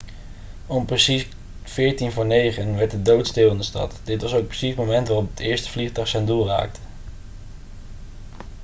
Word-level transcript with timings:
om 0.65 0.85
precies 0.85 1.25
8.46 1.25 1.33
uur 1.77 2.75
werd 2.75 2.91
het 2.91 3.05
doodstil 3.05 3.51
in 3.51 3.57
de 3.57 3.63
stad 3.63 4.01
dit 4.03 4.21
was 4.21 4.33
ook 4.33 4.47
precies 4.47 4.69
het 4.75 4.85
moment 4.85 5.07
waarop 5.07 5.29
het 5.29 5.39
eerste 5.39 5.69
vliegtuig 5.69 6.07
zijn 6.07 6.25
doel 6.25 6.47
raakte 6.47 6.79